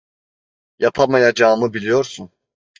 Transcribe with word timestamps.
Yapamayacağımı 0.79 1.73
biliyorsun. 1.73 2.31